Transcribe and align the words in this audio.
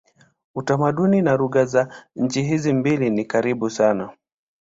Utamaduni 0.55 1.21
na 1.21 1.35
lugha 1.35 1.65
za 1.65 1.93
nchi 2.15 2.41
hizi 2.43 2.73
mbili 2.73 3.09
ni 3.09 3.25
karibu 3.25 3.69
sana. 3.69 4.09